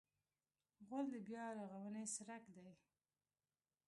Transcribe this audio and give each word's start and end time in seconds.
غول 0.87 1.05
د 1.13 1.15
بیا 1.27 1.43
رغونې 1.57 2.03
څرک 2.15 2.43
دی. 2.55 2.69